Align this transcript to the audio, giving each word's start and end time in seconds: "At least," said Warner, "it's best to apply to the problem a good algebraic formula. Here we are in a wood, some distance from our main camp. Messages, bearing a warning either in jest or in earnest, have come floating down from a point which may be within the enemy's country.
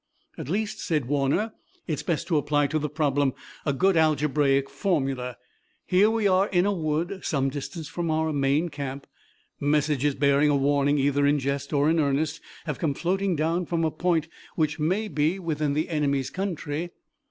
"At 0.35 0.49
least," 0.49 0.79
said 0.79 1.05
Warner, 1.05 1.53
"it's 1.85 2.01
best 2.01 2.25
to 2.29 2.37
apply 2.37 2.65
to 2.65 2.79
the 2.79 2.89
problem 2.89 3.35
a 3.67 3.71
good 3.71 3.95
algebraic 3.95 4.67
formula. 4.67 5.37
Here 5.85 6.09
we 6.09 6.27
are 6.27 6.47
in 6.47 6.65
a 6.65 6.73
wood, 6.73 7.19
some 7.23 7.49
distance 7.51 7.87
from 7.87 8.09
our 8.09 8.33
main 8.33 8.69
camp. 8.69 9.05
Messages, 9.59 10.15
bearing 10.15 10.49
a 10.49 10.55
warning 10.55 10.97
either 10.97 11.27
in 11.27 11.37
jest 11.37 11.71
or 11.71 11.87
in 11.87 11.99
earnest, 11.99 12.41
have 12.65 12.79
come 12.79 12.95
floating 12.95 13.35
down 13.35 13.67
from 13.67 13.83
a 13.85 13.91
point 13.91 14.27
which 14.55 14.79
may 14.79 15.07
be 15.07 15.37
within 15.37 15.73
the 15.73 15.89
enemy's 15.89 16.31
country. 16.31 16.89